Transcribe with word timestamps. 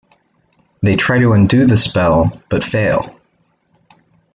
They 0.81 0.95
try 0.95 1.19
to 1.19 1.31
undo 1.33 1.67
the 1.67 1.77
spell, 1.77 2.41
but 2.49 2.63
fail. 2.63 3.19